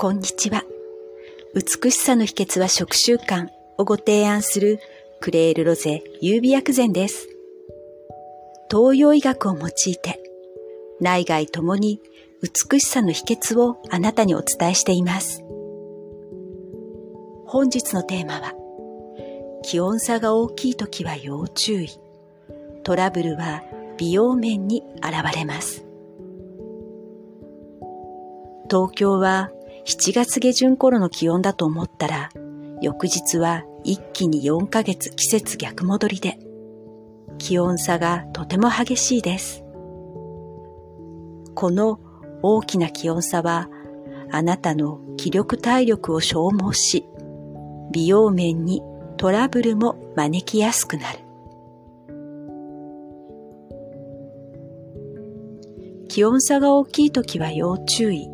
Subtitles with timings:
[0.00, 0.62] こんにちは。
[1.56, 4.78] 美しさの秘訣は食習慣をご提案する
[5.18, 7.28] クレールロゼ優美薬膳です。
[8.70, 10.20] 東洋医学を用いて
[11.00, 12.00] 内外ともに
[12.70, 15.42] 美しさの秘訣をあなたにお伝えしています。
[17.44, 18.52] 本日のテーマは
[19.64, 21.88] 気温差が大きい時は要注意。
[22.84, 23.64] トラブルは
[23.96, 25.84] 美容面に現れます。
[28.70, 29.50] 東京は
[29.88, 32.28] 7月下旬頃の気温だと思ったら、
[32.82, 36.38] 翌日は一気に4ヶ月季節逆戻りで、
[37.38, 39.64] 気温差がとても激しいです。
[41.54, 42.00] この
[42.42, 43.70] 大きな気温差は、
[44.30, 47.06] あなたの気力体力を消耗し、
[47.90, 48.82] 美容面に
[49.16, 51.20] トラブルも招きやすくなる。
[56.08, 58.28] 気温差が大きい時は要注意。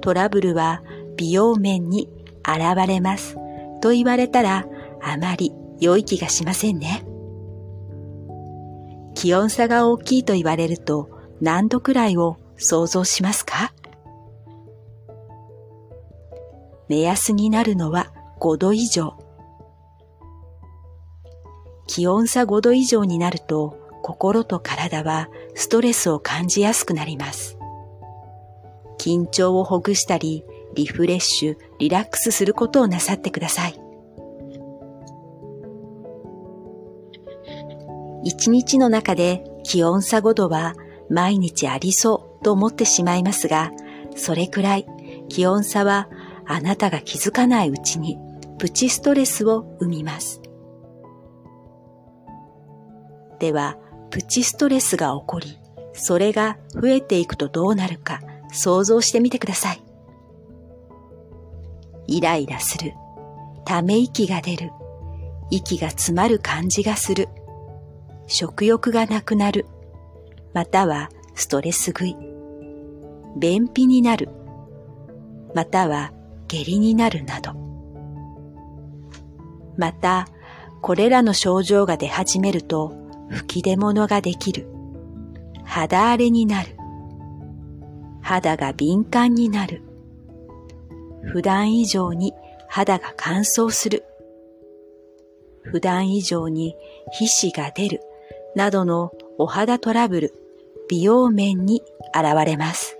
[0.00, 0.82] トラブルは
[1.20, 2.08] 美容面に
[2.48, 3.36] 現れます
[3.82, 4.66] と言われたら
[5.02, 7.04] あまり良い気がしませんね。
[9.14, 11.10] 気温差が大きいと言われると
[11.42, 13.74] 何度くらいを想像しますか？
[16.88, 19.12] 目安になるのは5度以上。
[21.86, 27.58] 気温差5度以上になると心と体はストレスを感じやすくなります。
[28.98, 33.80] 緊張をほぐしたり、リフレッシュ、リラックスすることをなさってください。
[38.22, 40.74] 一日の中で気温差5度は
[41.08, 43.72] 毎日ありそうと思ってしまいますが、
[44.16, 44.86] それくらい
[45.28, 46.08] 気温差は
[46.46, 48.18] あなたが気づかないうちに
[48.58, 50.42] プチストレスを生みます。
[53.38, 53.78] では、
[54.10, 55.58] プチストレスが起こり、
[55.94, 58.20] それが増えていくとどうなるか
[58.52, 59.82] 想像してみてください。
[62.10, 62.94] イライラする。
[63.64, 64.72] ため息が出る。
[65.48, 67.28] 息が詰まる感じがする。
[68.26, 69.66] 食欲がなくなる。
[70.52, 72.16] またはストレス食い。
[73.38, 74.28] 便秘になる。
[75.54, 76.12] または
[76.48, 77.54] 下痢になるなど。
[79.76, 80.26] また、
[80.82, 82.92] これらの症状が出始めると
[83.28, 84.66] 吹き出物ができる。
[85.64, 86.76] 肌荒れになる。
[88.20, 89.84] 肌が敏感になる。
[91.24, 92.34] 普段以上に
[92.68, 94.04] 肌が乾燥する。
[95.62, 96.74] 普段以上に
[97.12, 98.00] 皮脂が出る
[98.56, 100.34] などのお肌トラブル、
[100.88, 101.82] 美容面に
[102.14, 102.96] 現れます。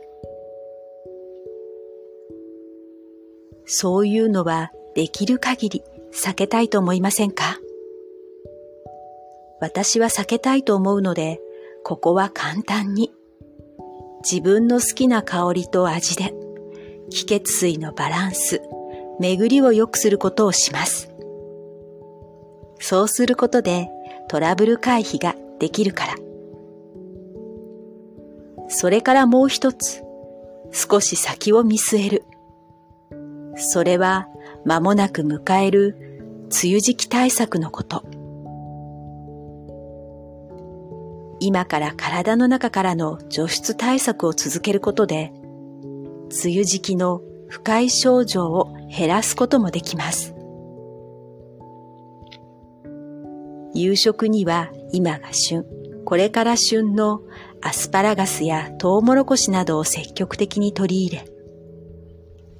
[3.64, 7.58] そういうのはできる限り避けたいと思いませんか？
[9.60, 11.40] 私は避けたいと思うので、
[11.84, 13.12] ここは簡単に
[14.22, 16.34] 自分の好きな香りと味で
[17.10, 18.62] 気血水のバランス、
[19.18, 21.10] 巡りを良くすることをします。
[22.78, 23.90] そうすることで
[24.28, 26.14] トラブル回避ができるから。
[28.68, 30.02] それからもう一つ、
[30.72, 32.24] 少し先を見据える。
[33.56, 34.28] それは
[34.64, 35.96] 間もなく迎える
[36.62, 38.04] 梅雨時期対策のこと。
[41.40, 45.32] 今から体の中からの除湿対策を続けることで、
[46.30, 50.34] 梅雨時期の不快症状を減らすこともできます。
[53.74, 55.64] 夕食には今が旬、
[56.04, 57.22] これから旬の
[57.60, 61.24] アスパラガスやトウモロコシなどを積極的に取り入れ、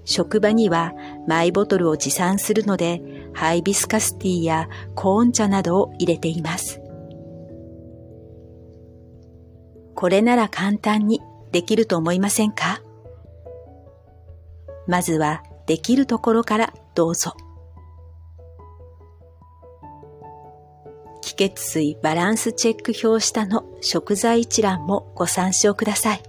[0.04, 0.92] 職場には
[1.28, 3.00] マイボトルを持参するので
[3.32, 6.81] ハイビスカスティーやコーン茶などを入れています。
[9.94, 11.20] これなら簡単に
[11.52, 12.82] できると思いませんか？
[14.90, 17.36] まずはできるところからどうぞ。
[21.22, 26.22] 気血水バランスチェック表下の食材一覧もご参照ください。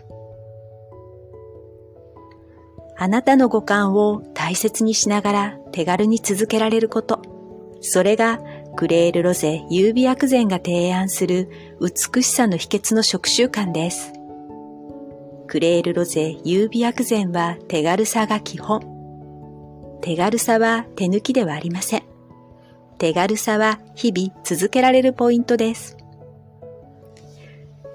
[2.97, 7.23] あなたの五感を大切にしながら手軽に続けられること。
[7.81, 8.41] それが
[8.75, 11.49] クレールロゼ優美薬膳が提案する
[11.81, 14.20] 美しさの秘訣の食習慣です。
[15.51, 18.79] クレールロゼ優美薬膳は手軽さが基本。
[20.01, 22.03] 手軽さは手抜きではありません。
[22.97, 25.97] 手軽さは日々続けられるポイントです。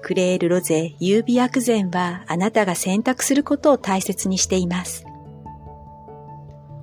[0.03, 5.03] クレールロゼ優美薬膳はあなたが選択することを大切にしています。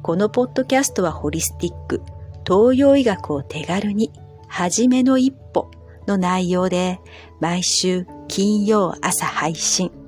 [0.03, 2.03] このポッドキャストはホリスティック、
[2.45, 4.11] 東洋医学を手軽に、
[4.49, 5.71] はじめの一歩
[6.09, 6.99] の内容で
[7.39, 10.04] 毎週金曜朝配信。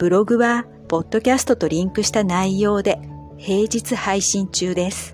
[0.00, 2.98] ブログはポッドキャストとリンクした内容で
[3.36, 5.12] 平日配信中です。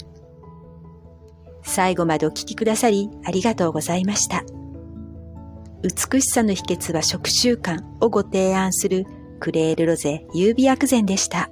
[1.65, 4.44] 最後までお聴きくださりありがとうございました。
[5.83, 9.06] 美しさの秘訣は食習慣をご提案する
[9.41, 11.50] クレールロゼ優美薬膳でした。